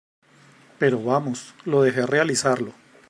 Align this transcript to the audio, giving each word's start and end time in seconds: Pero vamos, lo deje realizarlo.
Pero 0.79 1.03
vamos, 1.03 1.53
lo 1.63 1.83
deje 1.83 2.07
realizarlo. 2.07 2.73